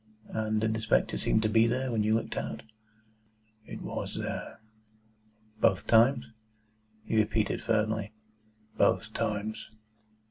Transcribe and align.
"And 0.29 0.59
did 0.61 0.73
the 0.73 0.79
spectre 0.79 1.15
seem 1.15 1.41
to 1.41 1.47
be 1.47 1.67
there, 1.67 1.91
when 1.91 2.01
you 2.01 2.15
looked 2.15 2.35
out?" 2.35 2.63
"It 3.67 3.83
WAS 3.83 4.15
there." 4.15 4.59
"Both 5.59 5.85
times?" 5.85 6.25
He 7.03 7.17
repeated 7.17 7.61
firmly: 7.61 8.11
"Both 8.79 9.13
times." 9.13 9.69